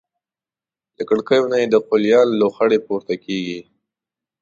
[0.97, 3.59] له کړکیو نه یې د قلیان لوخړې پورته کېږي.